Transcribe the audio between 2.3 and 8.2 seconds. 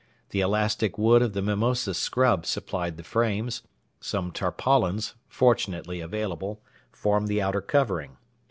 supplied the frames; some tarpaulins fortunately available formed the outer covering.